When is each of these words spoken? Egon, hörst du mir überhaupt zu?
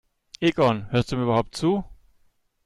Egon, 0.41 0.89
hörst 0.89 1.11
du 1.11 1.15
mir 1.15 1.21
überhaupt 1.25 1.55
zu? 1.55 1.83